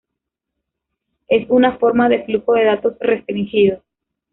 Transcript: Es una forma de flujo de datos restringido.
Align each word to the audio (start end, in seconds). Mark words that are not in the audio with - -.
Es 1.27 1.45
una 1.51 1.77
forma 1.77 2.09
de 2.09 2.23
flujo 2.23 2.53
de 2.53 2.65
datos 2.65 2.95
restringido. 2.99 3.83